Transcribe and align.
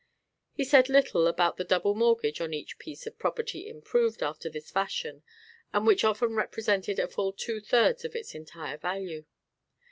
He 0.53 0.63
said 0.63 0.89
little 0.89 1.27
about 1.27 1.57
the 1.57 1.63
double 1.63 1.93
mortgage 1.93 2.41
on 2.41 2.55
each 2.55 2.79
piece 2.79 3.05
of 3.05 3.19
property 3.19 3.67
"improved" 3.67 4.23
after 4.23 4.49
this 4.49 4.71
fashion 4.71 5.21
and 5.73 5.85
which 5.85 6.03
often 6.03 6.33
represented 6.33 6.97
a 6.97 7.07
full 7.07 7.31
two 7.31 7.59
thirds 7.61 8.03
of 8.03 8.15
its 8.15 8.33
entire 8.33 8.79
value. 8.79 9.25